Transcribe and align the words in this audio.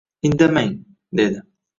—Indamang!— 0.27 0.71
dedi. 1.19 1.39